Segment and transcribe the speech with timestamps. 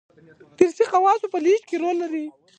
[0.57, 2.25] دارثي خواصو په لېږد کې رول لري.